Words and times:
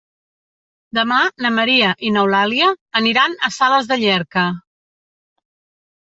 Demà 0.97 1.17
na 1.45 1.49
Maria 1.57 1.89
i 2.07 2.09
n'Eulàlia 2.15 2.69
aniran 3.01 3.35
a 3.49 3.51
Sales 3.59 3.91
de 3.91 3.99
Llierca. 4.05 4.47